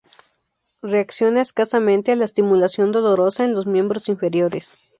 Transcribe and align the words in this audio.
Reacciona 0.81 1.41
escasamente 1.41 2.11
a 2.11 2.15
la 2.15 2.25
estimulación 2.25 2.91
dolorosa 2.91 3.45
en 3.45 3.51
los 3.53 3.67
miembros 3.67 4.09
inferiores...". 4.09 4.75